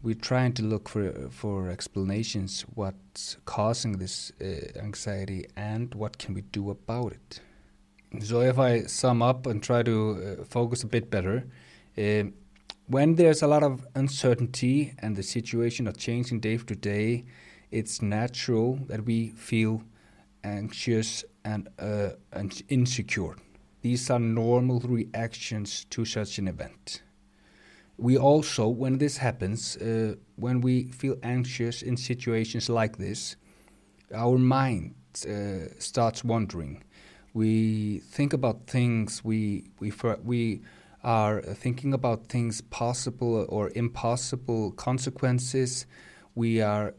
we're 0.02 0.14
trying 0.14 0.52
to 0.54 0.62
look 0.62 0.88
for 0.88 1.28
for 1.30 1.68
explanations 1.68 2.64
what's 2.74 3.36
causing 3.44 3.98
this 3.98 4.32
uh, 4.40 4.78
anxiety 4.78 5.46
and 5.56 5.94
what 5.94 6.18
can 6.18 6.34
we 6.34 6.42
do 6.42 6.70
about 6.70 7.12
it. 7.12 7.40
So 8.20 8.40
if 8.40 8.58
I 8.58 8.82
sum 8.82 9.22
up 9.22 9.46
and 9.46 9.62
try 9.62 9.82
to 9.82 10.38
uh, 10.40 10.44
focus 10.44 10.82
a 10.82 10.86
bit 10.86 11.10
better, 11.10 11.44
uh, 11.96 12.24
when 12.86 13.14
there's 13.14 13.42
a 13.42 13.46
lot 13.46 13.62
of 13.62 13.86
uncertainty 13.94 14.92
and 14.98 15.16
the 15.16 15.22
situation 15.22 15.88
are 15.88 15.92
changing 15.92 16.40
day 16.40 16.58
to 16.58 16.76
day, 16.76 17.24
it's 17.70 18.02
natural 18.02 18.78
that 18.88 19.06
we 19.06 19.30
feel 19.30 19.82
anxious 20.44 21.24
and, 21.44 21.68
uh, 21.78 22.10
and 22.32 22.62
insecure. 22.68 23.36
These 23.82 24.10
are 24.10 24.18
normal 24.18 24.80
reactions 24.80 25.84
to 25.90 26.04
such 26.04 26.38
an 26.38 26.48
event. 26.48 27.02
We 27.98 28.16
also, 28.16 28.68
when 28.68 28.98
this 28.98 29.18
happens, 29.18 29.76
uh, 29.76 30.14
when 30.36 30.60
we 30.60 30.84
feel 30.84 31.16
anxious 31.22 31.82
in 31.82 31.96
situations 31.96 32.68
like 32.68 32.96
this, 32.96 33.36
our 34.14 34.38
mind 34.38 34.94
uh, 35.26 35.68
starts 35.78 36.24
wandering 36.24 36.82
We 37.34 38.00
think 38.10 38.32
about 38.34 38.66
things. 38.66 39.24
We 39.24 39.64
we 39.80 39.92
we 40.24 40.60
are 41.02 41.40
thinking 41.42 41.94
about 41.94 42.26
things 42.28 42.60
possible 42.60 43.46
or 43.48 43.70
impossible 43.74 44.72
consequences. 44.72 45.86
We 46.34 46.60
are 46.60 46.94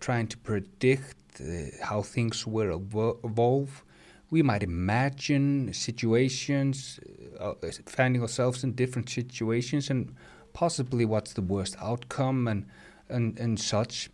trying 0.00 0.28
to 0.28 0.38
predict 0.38 1.40
uh, 1.40 1.84
how 1.84 2.02
things 2.02 2.46
will 2.46 2.82
evolve. 3.24 3.84
We 4.30 4.42
might 4.42 4.62
imagine 4.62 5.72
situations, 5.72 6.98
uh, 7.38 7.54
finding 7.86 8.22
ourselves 8.22 8.64
in 8.64 8.72
different 8.72 9.08
situations, 9.08 9.90
and 9.90 10.14
possibly 10.52 11.04
what's 11.04 11.32
the 11.32 11.42
worst 11.42 11.76
outcome 11.80 12.48
and 12.48 12.66
and, 13.08 13.38
and 13.38 13.58
such. 13.58 14.10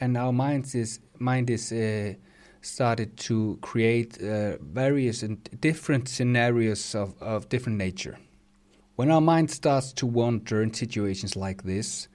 And 0.00 0.16
our 0.16 0.32
mind 0.32 0.74
is 0.74 1.00
mind 1.18 1.50
is 1.50 1.72
uh, 1.72 2.14
started 2.62 3.16
to 3.16 3.58
create 3.60 4.22
uh, 4.22 4.56
various 4.60 5.22
and 5.22 5.38
different 5.60 6.08
scenarios 6.08 6.94
of, 6.94 7.14
of 7.20 7.48
different 7.48 7.78
nature. 7.78 8.18
When 8.96 9.10
our 9.10 9.20
mind 9.20 9.50
starts 9.50 9.92
to 9.94 10.06
wander 10.06 10.62
in 10.62 10.74
situations 10.74 11.36
like 11.36 11.62
this, 11.62 12.08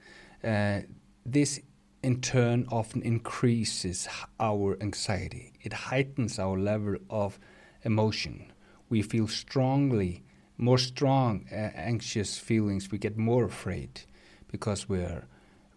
uh, 0.44 0.80
this 1.24 1.60
in 2.06 2.20
turn 2.20 2.64
often 2.70 3.02
increases 3.02 4.08
our 4.38 4.80
anxiety. 4.80 5.52
It 5.60 5.72
heightens 5.72 6.38
our 6.38 6.56
level 6.56 6.94
of 7.10 7.40
emotion. 7.82 8.52
We 8.88 9.02
feel 9.02 9.26
strongly, 9.26 10.22
more 10.56 10.78
strong, 10.78 11.46
uh, 11.50 11.56
anxious 11.74 12.38
feelings. 12.38 12.92
We 12.92 12.98
get 12.98 13.18
more 13.18 13.44
afraid 13.44 14.02
because 14.46 14.88
we 14.88 15.00
are 15.00 15.24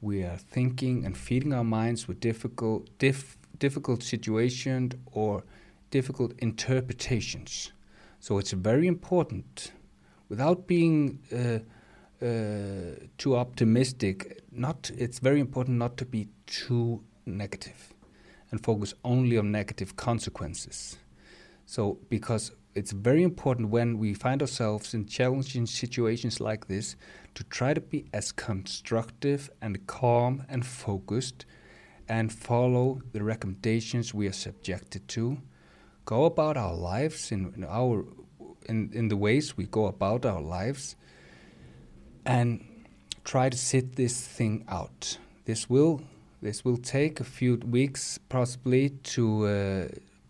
we 0.02 0.24
are 0.24 0.38
thinking 0.38 1.04
and 1.04 1.18
feeding 1.18 1.52
our 1.52 1.64
minds 1.64 2.08
with 2.08 2.20
difficult 2.20 2.82
dif 3.00 3.36
difficult 3.58 4.04
situations 4.04 4.94
or 5.12 5.44
difficult 5.90 6.34
interpretations. 6.38 7.72
So 8.20 8.38
it's 8.38 8.52
very 8.52 8.86
important 8.86 9.72
without 10.30 10.68
being 10.68 11.20
uh, 11.34 11.60
uh, 12.22 13.06
too 13.18 13.36
optimistic. 13.36 14.42
Not, 14.52 14.92
it's 14.98 15.20
very 15.20 15.40
important 15.40 15.78
not 15.78 15.98
to 15.98 16.06
be 16.06 16.28
too 16.46 17.04
negative 17.26 17.94
and 18.52 18.64
focus 18.64 18.94
only 19.04 19.38
on 19.38 19.52
negative 19.52 19.96
consequences. 19.96 20.98
So, 21.66 22.00
because 22.10 22.52
it's 22.76 22.92
very 22.92 23.24
important 23.24 23.70
when 23.70 23.98
we 23.98 24.14
find 24.14 24.42
ourselves 24.42 24.94
in 24.94 25.06
challenging 25.06 25.66
situations 25.66 26.40
like 26.40 26.68
this 26.68 26.96
to 27.36 27.44
try 27.46 27.74
to 27.74 27.82
be 27.82 28.06
as 28.14 28.32
constructive 28.32 29.50
and 29.62 29.86
calm 29.88 30.46
and 30.50 30.66
focused 30.66 31.46
and 32.08 32.34
follow 32.34 33.02
the 33.12 33.24
recommendations 33.24 34.14
we 34.14 34.28
are 34.28 34.34
subjected 34.34 35.08
to. 35.10 35.38
Go 36.06 36.26
about 36.26 36.58
our 36.58 36.74
lives 36.74 37.32
in, 37.32 37.54
in 37.56 37.64
our 37.64 38.06
in, 38.68 38.92
in 38.94 39.08
the 39.08 39.18
ways 39.18 39.56
we 39.58 39.66
go 39.66 39.86
about 39.86 40.26
our 40.26 40.42
lives 40.42 40.96
and 42.30 42.64
try 43.24 43.50
to 43.50 43.58
sit 43.58 43.96
this 43.96 44.22
thing 44.22 44.64
out. 44.68 45.18
This 45.46 45.68
will 45.68 46.02
this 46.42 46.64
will 46.64 46.78
take 46.78 47.20
a 47.20 47.24
few 47.24 47.56
weeks 47.58 48.20
possibly 48.30 48.92
to 49.16 49.48
uh, 49.48 49.88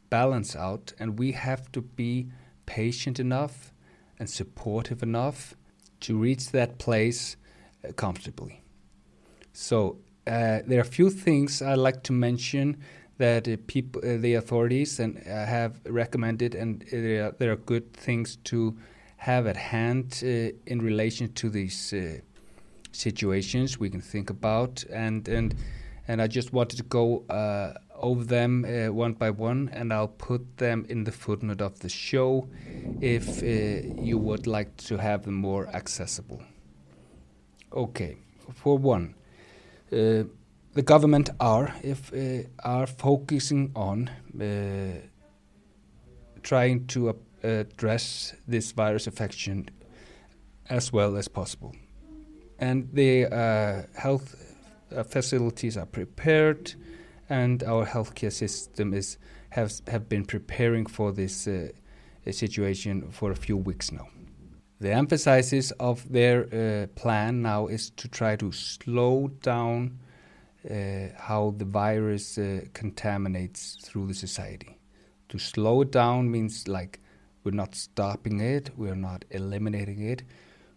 balance 0.09 0.55
out, 0.55 0.93
and 0.99 1.19
we 1.19 1.33
have 1.33 1.71
to 1.73 1.81
be 1.81 2.27
patient 2.65 3.19
enough 3.19 3.73
and 4.17 4.29
supportive 4.29 5.03
enough 5.03 5.55
to 5.99 6.17
reach 6.17 6.51
that 6.51 6.79
place 6.79 7.37
uh, 7.83 7.91
comfortably. 7.91 8.63
So 9.53 9.97
uh, 10.25 10.59
there 10.65 10.79
are 10.79 10.87
a 10.87 10.95
few 10.97 11.09
things 11.09 11.61
I'd 11.61 11.77
like 11.77 12.01
to 12.03 12.13
mention 12.13 12.77
that 13.17 13.47
uh, 13.47 13.57
people, 13.67 14.01
uh, 14.03 14.17
the 14.17 14.35
authorities, 14.35 14.99
and 14.99 15.17
uh, 15.17 15.45
have 15.45 15.81
recommended, 15.85 16.55
and 16.55 16.83
there 16.91 17.31
there 17.37 17.51
are 17.51 17.57
good 17.57 17.93
things 17.93 18.37
to 18.45 18.77
have 19.19 19.47
at 19.47 19.57
hand 19.57 20.21
uh, 20.23 20.27
in 20.65 20.81
relation 20.81 21.31
to 21.33 21.49
these 21.49 21.93
uh, 21.93 22.19
situations 22.93 23.77
we 23.77 23.89
can 23.89 24.01
think 24.01 24.29
about 24.29 24.83
and 24.91 25.27
and 25.27 25.55
and 26.07 26.21
I 26.21 26.27
just 26.27 26.53
wanted 26.53 26.77
to 26.77 26.83
go 26.83 27.25
uh, 27.29 27.73
over 28.01 28.23
them 28.23 28.65
uh, 28.65 28.91
one 28.91 29.13
by 29.13 29.29
one 29.29 29.69
and 29.73 29.91
I'll 29.93 30.07
put 30.07 30.57
them 30.57 30.85
in 30.89 31.03
the 31.03 31.11
footnote 31.11 31.61
of 31.61 31.79
the 31.79 31.89
show 31.89 32.47
if 33.01 33.43
uh, 33.43 34.01
you 34.01 34.17
would 34.17 34.47
like 34.47 34.75
to 34.87 34.97
have 34.97 35.25
them 35.25 35.35
more 35.35 35.67
accessible. 35.67 36.41
Okay, 37.71 38.17
for 38.55 38.77
one, 38.77 39.13
uh, 39.91 40.23
the 40.73 40.81
government 40.81 41.29
are 41.39 41.75
if 41.83 42.11
are 42.63 42.87
focusing 42.87 43.71
on 43.75 44.09
trying 46.41 46.87
to 46.87 47.09
address 47.43 48.33
this 48.47 48.71
virus 48.71 49.07
infection 49.07 49.69
as 50.69 50.93
well 50.93 51.17
as 51.17 51.27
possible. 51.27 51.75
And 52.59 52.89
the 52.93 53.25
uh, 53.25 53.83
health 53.99 54.35
uh, 54.95 55.03
facilities 55.03 55.77
are 55.77 55.85
prepared, 55.85 56.73
and 57.29 57.63
our 57.63 57.85
healthcare 57.85 58.31
system 58.31 58.93
is 58.93 59.17
has 59.51 59.81
have 59.87 60.07
been 60.07 60.25
preparing 60.25 60.85
for 60.85 61.11
this 61.11 61.47
uh, 61.47 61.69
situation 62.31 63.09
for 63.11 63.31
a 63.31 63.35
few 63.35 63.57
weeks 63.57 63.91
now. 63.91 64.07
The 64.79 64.93
emphasis 64.93 65.71
of 65.71 66.09
their 66.09 66.45
uh, 66.45 66.87
plan 66.95 67.41
now 67.41 67.67
is 67.67 67.89
to 67.91 68.07
try 68.07 68.35
to 68.37 68.51
slow 68.51 69.27
down 69.41 69.99
uh, 70.69 71.09
how 71.17 71.53
the 71.57 71.65
virus 71.65 72.37
uh, 72.37 72.61
contaminates 72.73 73.77
through 73.83 74.07
the 74.07 74.13
society. 74.13 74.77
To 75.29 75.37
slow 75.37 75.81
it 75.81 75.91
down 75.91 76.31
means 76.31 76.67
like 76.67 76.99
we're 77.49 77.55
not 77.55 77.73
stopping 77.73 78.39
it, 78.41 78.69
we're 78.77 78.93
not 78.93 79.25
eliminating 79.31 80.01
it. 80.03 80.21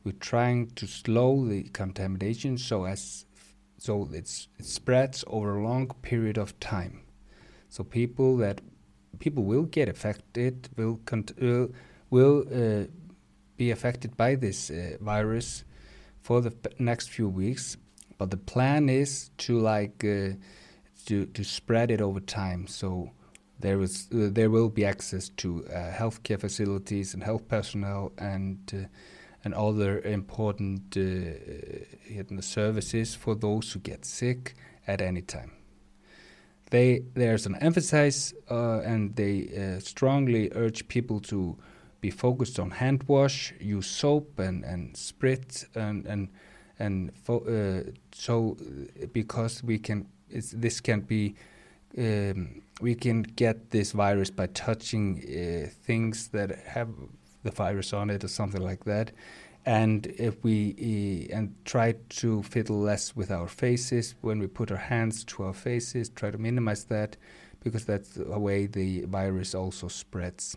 We're 0.04 0.12
trying 0.12 0.70
to 0.76 0.86
slow 0.86 1.46
the 1.46 1.64
contamination 1.64 2.56
so 2.56 2.86
as 2.86 3.26
so 3.76 4.08
it 4.12 4.26
spreads 4.62 5.22
over 5.26 5.58
a 5.58 5.62
long 5.62 5.88
period 6.00 6.38
of 6.38 6.58
time. 6.60 7.02
So 7.68 7.84
people 7.84 8.38
that 8.38 8.62
people 9.18 9.44
will 9.44 9.64
get 9.64 9.90
affected 9.90 10.70
will 10.78 10.98
uh, 11.10 11.66
will 12.08 12.46
uh, 12.50 12.86
be 13.58 13.70
affected 13.70 14.16
by 14.16 14.36
this 14.36 14.70
uh, 14.70 14.96
virus 14.98 15.64
for 16.22 16.40
the 16.40 16.54
next 16.78 17.10
few 17.10 17.28
weeks. 17.28 17.76
But 18.16 18.30
the 18.30 18.38
plan 18.38 18.88
is 18.88 19.30
to 19.44 19.58
like 19.58 20.02
uh, 20.02 20.36
to 21.04 21.26
to 21.26 21.44
spread 21.44 21.90
it 21.90 22.00
over 22.00 22.20
time. 22.20 22.66
So 22.66 23.10
there 23.62 23.80
uh, 23.80 23.86
there 24.10 24.50
will 24.50 24.68
be 24.68 24.84
access 24.84 25.30
to 25.30 25.64
uh, 25.66 25.90
healthcare 25.92 26.38
facilities 26.38 27.14
and 27.14 27.22
health 27.22 27.48
personnel 27.48 28.12
and 28.18 28.58
uh, 28.74 28.86
and 29.44 29.54
other 29.54 30.00
important 30.02 30.96
uh, 30.96 32.40
services 32.40 33.14
for 33.14 33.34
those 33.34 33.72
who 33.72 33.80
get 33.80 34.04
sick 34.04 34.54
at 34.86 35.00
any 35.00 35.22
time. 35.22 35.52
They 36.70 37.02
there's 37.14 37.46
an 37.46 37.56
emphasis 37.56 38.34
uh, 38.50 38.80
and 38.80 39.16
they 39.16 39.48
uh, 39.56 39.80
strongly 39.80 40.50
urge 40.54 40.86
people 40.88 41.20
to 41.20 41.56
be 42.00 42.10
focused 42.10 42.58
on 42.58 42.70
hand 42.70 43.04
wash, 43.06 43.54
use 43.60 43.86
soap 43.86 44.38
and 44.38 44.64
and 44.64 44.96
sprit 44.96 45.64
and 45.74 46.06
and 46.06 46.28
and 46.78 47.12
so 48.12 48.56
because 49.12 49.62
we 49.62 49.78
can 49.78 50.06
this 50.28 50.80
can 50.80 51.00
be 51.00 51.34
um, 51.98 52.62
we 52.80 52.94
can 52.94 53.22
get 53.22 53.70
this 53.70 53.92
virus 53.92 54.30
by 54.30 54.46
touching 54.46 55.22
uh, 55.22 55.68
things 55.84 56.28
that 56.28 56.50
have 56.66 56.88
the 57.42 57.50
virus 57.50 57.92
on 57.92 58.10
it 58.10 58.24
or 58.24 58.28
something 58.28 58.62
like 58.62 58.84
that. 58.84 59.12
And 59.64 60.06
if 60.18 60.42
we 60.42 61.28
uh, 61.30 61.36
and 61.36 61.54
try 61.64 61.94
to 62.20 62.42
fiddle 62.42 62.80
less 62.80 63.14
with 63.14 63.30
our 63.30 63.46
faces 63.46 64.14
when 64.20 64.40
we 64.40 64.48
put 64.48 64.72
our 64.72 64.76
hands 64.76 65.24
to 65.24 65.44
our 65.44 65.52
faces, 65.52 66.08
try 66.08 66.30
to 66.30 66.38
minimize 66.38 66.84
that 66.84 67.16
because 67.62 67.84
that's 67.84 68.10
the 68.10 68.38
way 68.38 68.66
the 68.66 69.04
virus 69.04 69.54
also 69.54 69.86
spreads. 69.86 70.56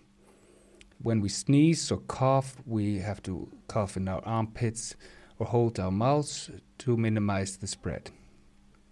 When 1.01 1.21
we 1.21 1.29
sneeze 1.29 1.91
or 1.91 1.97
cough, 1.97 2.55
we 2.65 2.97
have 2.99 3.21
to 3.23 3.47
cough 3.67 3.95
in 3.95 4.07
our 4.07 4.23
armpits 4.25 4.95
or 5.37 5.45
hold 5.45 5.79
our 5.79 5.91
mouths 5.91 6.49
to 6.79 6.97
minimize 6.97 7.57
the 7.57 7.67
spread. 7.67 8.09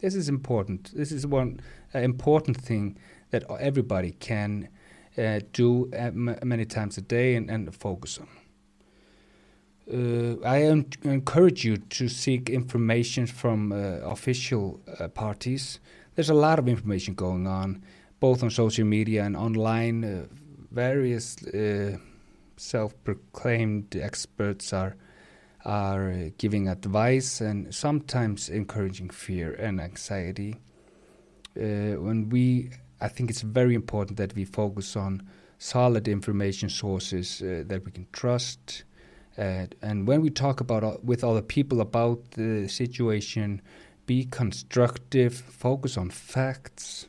This 0.04 0.16
is 0.16 0.28
important. 0.28 0.92
This 0.94 1.14
is 1.14 1.26
one 1.26 1.62
uh, 1.96 2.00
important 2.00 2.58
thing 2.58 2.98
that 3.30 3.46
everybody 3.58 4.12
can 4.12 4.68
uh, 5.18 5.40
do 5.54 5.90
uh, 5.98 6.12
many 6.14 6.66
times 6.66 6.98
a 6.98 7.02
day 7.02 7.36
and, 7.36 7.50
and 7.50 7.74
focus 7.74 8.20
on. 8.20 8.28
Uh, 9.90 10.46
I 10.46 10.58
encourage 11.04 11.64
you 11.64 11.78
to 11.78 12.10
seek 12.10 12.50
information 12.50 13.28
from 13.28 13.72
uh, 13.72 13.76
official 14.04 14.82
uh, 15.00 15.08
parties. 15.08 15.80
There's 16.16 16.30
a 16.30 16.34
lot 16.34 16.60
of 16.60 16.68
information 16.68 17.14
going 17.14 17.48
on, 17.48 17.82
both 18.20 18.44
on 18.44 18.50
social 18.50 18.86
media 18.86 19.24
and 19.24 19.38
online. 19.38 20.04
Uh, 20.04 20.26
various 20.72 21.38
self-proclaimed 22.58 23.96
experts 23.96 24.74
are 24.74 24.98
are 25.66 26.30
giving 26.38 26.68
advice 26.68 27.42
and 27.42 27.74
sometimes 27.74 28.50
encouraging 28.50 29.10
fear 29.10 29.54
and 29.54 29.80
anxiety. 29.80 30.56
when 31.56 32.30
we 32.30 32.72
I 33.04 33.10
think 33.10 33.30
it's 33.30 33.42
very 33.42 33.76
important 33.76 34.18
that 34.18 34.34
we 34.34 34.46
focus 34.46 34.96
on 34.96 35.28
solid 35.58 36.08
information 36.08 36.70
sources 36.70 37.42
uh, 37.42 37.64
that 37.68 37.84
we 37.86 37.92
can 37.92 38.08
trust. 38.14 38.86
Uh, 39.38 39.66
and 39.82 40.08
when 40.08 40.22
we 40.22 40.30
talk 40.30 40.62
about 40.62 40.84
uh, 40.86 40.98
with 41.04 41.22
other 41.22 41.42
people 41.42 41.82
about 41.82 42.32
the 42.32 42.68
situation, 42.70 43.62
be 44.06 44.26
constructive, 44.26 45.34
focus 45.34 45.98
on 45.98 46.10
facts, 46.12 47.08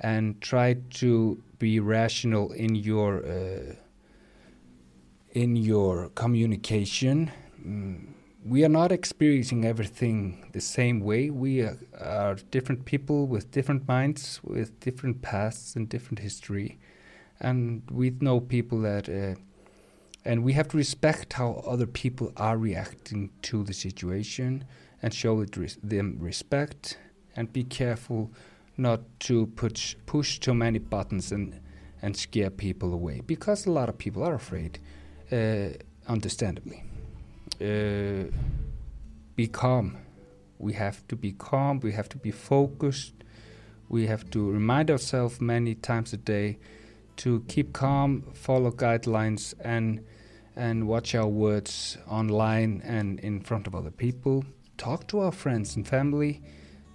and 0.00 0.40
try 0.40 0.74
to 0.90 1.42
be 1.58 1.78
rational 1.78 2.50
in 2.52 2.74
your 2.74 3.24
uh, 3.24 3.74
in 5.32 5.54
your 5.54 6.08
communication. 6.10 7.30
Mm, 7.64 8.14
we 8.44 8.64
are 8.64 8.70
not 8.70 8.90
experiencing 8.90 9.64
everything 9.64 10.48
the 10.52 10.60
same 10.60 11.00
way. 11.00 11.30
We 11.30 11.60
are, 11.60 11.78
are, 12.00 12.36
different 12.50 12.84
people 12.86 13.26
with 13.26 13.50
different 13.50 13.86
minds, 13.86 14.40
with 14.42 14.80
different 14.80 15.20
pasts 15.22 15.76
and 15.76 15.88
different 15.88 16.20
history 16.20 16.78
and 17.40 17.82
we 17.90 18.10
know 18.20 18.40
people 18.40 18.80
that 18.82 19.08
uh, 19.08 19.40
and 20.24 20.44
we 20.44 20.52
have 20.52 20.68
to 20.68 20.76
respect 20.76 21.32
how 21.32 21.62
other 21.66 21.86
people 21.86 22.32
are 22.36 22.58
reacting 22.58 23.30
to 23.40 23.64
the 23.64 23.72
situation 23.72 24.64
and 25.02 25.14
show 25.14 25.34
res 25.56 25.78
them 25.82 26.18
respect 26.20 26.98
and 27.34 27.52
be 27.52 27.64
careful 27.64 28.30
not 28.76 29.00
to 29.18 29.46
push 29.46 29.96
push 30.06 30.38
too 30.38 30.54
many 30.54 30.78
buttons 30.78 31.32
and 31.32 31.58
and 32.02 32.16
scare 32.16 32.50
people 32.50 32.92
away 32.92 33.20
because 33.26 33.66
a 33.66 33.72
lot 33.72 33.88
of 33.88 33.96
people 33.96 34.22
are 34.22 34.34
afraid 34.34 34.78
uh, 35.32 35.68
understandably 36.06 36.82
uh, 37.60 38.24
be 39.36 39.46
calm 39.46 39.96
we 40.58 40.72
have 40.72 41.06
to 41.08 41.16
be 41.16 41.32
calm 41.32 41.80
we 41.80 41.92
have 41.92 42.08
to 42.08 42.18
be 42.18 42.30
focused 42.30 43.14
we 43.90 44.06
have 44.06 44.30
to 44.30 44.50
remind 44.50 44.90
ourselves 44.90 45.40
many 45.40 45.74
times 45.74 46.12
a 46.12 46.16
day 46.16 46.58
to 47.20 47.44
keep 47.48 47.74
calm, 47.74 48.22
follow 48.32 48.70
guidelines, 48.70 49.52
and 49.60 50.00
and 50.56 50.86
watch 50.86 51.14
our 51.14 51.26
words 51.26 51.98
online 52.08 52.82
and 52.84 53.20
in 53.20 53.40
front 53.40 53.66
of 53.66 53.74
other 53.74 53.90
people. 53.90 54.44
Talk 54.78 55.06
to 55.08 55.20
our 55.20 55.32
friends 55.32 55.76
and 55.76 55.86
family. 55.86 56.40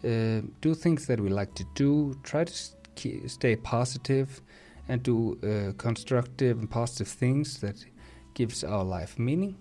Uh, 0.03 0.41
do 0.61 0.73
things 0.73 1.05
that 1.07 1.19
we 1.19 1.29
like 1.29 1.53
to 1.55 1.65
do. 1.75 2.15
Try 2.23 2.45
to 2.45 2.53
st 2.53 3.29
stay 3.29 3.55
positive 3.55 4.41
and 4.87 5.03
do 5.03 5.17
uh, 5.43 5.73
constructive 5.77 6.57
and 6.59 6.69
positive 6.69 7.07
things 7.07 7.59
that 7.59 7.85
gives 8.33 8.63
our 8.63 8.83
life 8.83 9.19
meaning. 9.19 9.55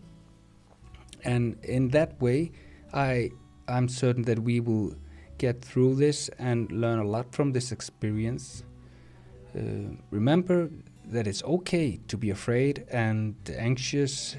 And 1.24 1.56
in 1.64 1.88
that 1.90 2.20
way, 2.20 2.52
I 2.92 3.30
I'm 3.66 3.88
certain 3.88 4.24
that 4.24 4.38
we 4.38 4.60
will 4.60 4.94
get 5.38 5.62
through 5.62 5.96
this 5.96 6.28
and 6.38 6.70
learn 6.70 6.98
a 6.98 7.04
lot 7.04 7.34
from 7.34 7.52
this 7.52 7.72
experience. 7.72 8.62
Uh, 9.56 9.96
remember 10.10 10.70
that 11.06 11.26
it's 11.26 11.42
okay 11.44 12.00
to 12.08 12.16
be 12.16 12.30
afraid 12.30 12.84
and 12.90 13.34
anxious 13.56 14.36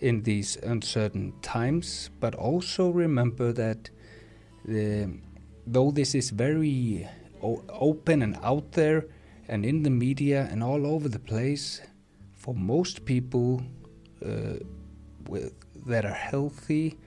in 0.00 0.22
these 0.22 0.56
uncertain 0.56 1.32
times, 1.42 2.10
but 2.20 2.34
also 2.34 2.90
remember 2.90 3.52
that 3.52 3.90
the, 4.64 5.10
though 5.66 5.90
this 5.90 6.14
is 6.14 6.30
very 6.30 7.08
open 7.42 8.22
and 8.22 8.36
out 8.42 8.72
there 8.72 9.06
and 9.48 9.64
in 9.64 9.82
the 9.82 9.90
media 9.90 10.48
and 10.50 10.62
all 10.62 10.86
over 10.86 11.08
the 11.08 11.18
place, 11.18 11.80
for 12.36 12.54
most 12.54 13.04
people 13.04 13.62
uh, 14.24 14.54
with, 15.28 15.52
that 15.88 16.04
are 16.04 16.20
healthy, 16.30 16.98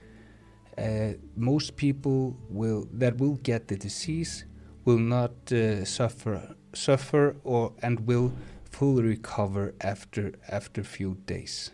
uh, 0.78 1.12
most 1.36 1.76
people 1.76 2.36
will 2.48 2.88
that 2.92 3.16
will 3.18 3.36
get 3.42 3.68
the 3.68 3.76
disease 3.76 4.44
will 4.84 4.98
not 4.98 5.32
uh, 5.52 5.84
suffer 5.84 6.54
suffer 6.72 7.36
or 7.44 7.72
and 7.82 8.00
will 8.06 8.32
fully 8.64 9.02
recover 9.02 9.74
after 9.80 10.32
after 10.48 10.82
few 10.82 11.16
days. 11.26 11.70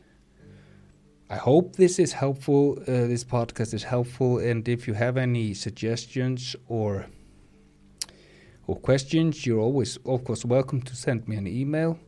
I 1.30 1.36
hope 1.36 1.76
this 1.76 1.98
is 1.98 2.12
helpful. 2.12 2.78
Uh, 2.80 3.06
this 3.06 3.22
podcast 3.22 3.74
is 3.74 3.84
helpful, 3.84 4.38
and 4.38 4.66
if 4.66 4.88
you 4.88 4.94
have 4.94 5.16
any 5.16 5.54
suggestions 5.54 6.56
or 6.68 7.06
or 8.66 8.76
questions, 8.76 9.46
you're 9.46 9.60
always, 9.60 9.96
of 10.04 10.24
course, 10.24 10.44
welcome 10.44 10.82
to 10.82 10.94
send 10.94 11.26
me 11.26 11.36
an 11.36 11.46
email. 11.46 11.98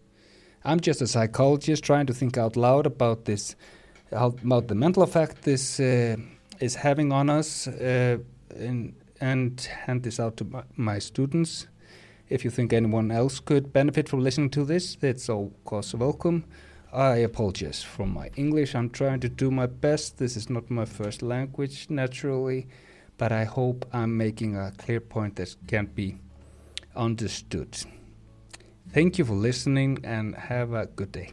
I'm 0.62 0.80
just 0.80 1.00
a 1.00 1.06
psychologist 1.06 1.84
trying 1.84 2.06
to 2.06 2.12
think 2.12 2.36
out 2.36 2.54
loud 2.56 2.84
about 2.86 3.24
this, 3.24 3.56
about 4.12 4.68
the 4.68 4.74
mental 4.74 5.02
effect 5.02 5.42
this 5.42 5.80
uh, 5.80 6.16
is 6.58 6.74
having 6.74 7.12
on 7.12 7.30
us, 7.30 7.66
uh, 7.68 8.18
and, 8.56 8.94
and 9.20 9.60
hand 9.60 10.02
this 10.02 10.20
out 10.20 10.36
to 10.38 10.44
my, 10.44 10.62
my 10.76 10.98
students. 10.98 11.66
If 12.28 12.44
you 12.44 12.50
think 12.50 12.72
anyone 12.72 13.10
else 13.10 13.40
could 13.40 13.72
benefit 13.72 14.08
from 14.08 14.20
listening 14.20 14.50
to 14.50 14.64
this, 14.64 14.96
it's 15.02 15.28
of 15.28 15.52
course 15.64 15.94
welcome. 15.94 16.44
I 16.92 17.16
apologize 17.16 17.82
for 17.82 18.06
my 18.06 18.30
English. 18.36 18.74
I'm 18.74 18.90
trying 18.90 19.20
to 19.20 19.28
do 19.28 19.50
my 19.50 19.66
best. 19.66 20.18
This 20.18 20.36
is 20.36 20.50
not 20.50 20.70
my 20.70 20.84
first 20.84 21.22
language, 21.22 21.86
naturally, 21.88 22.66
but 23.16 23.30
I 23.30 23.44
hope 23.44 23.86
I'm 23.92 24.16
making 24.16 24.56
a 24.56 24.72
clear 24.76 25.00
point 25.00 25.36
that 25.36 25.54
can 25.68 25.86
be 25.86 26.18
understood. 26.96 27.76
Thank 28.92 29.18
you 29.18 29.24
for 29.24 29.34
listening 29.34 29.98
and 30.02 30.34
have 30.34 30.72
a 30.72 30.86
good 30.86 31.12
day. 31.12 31.32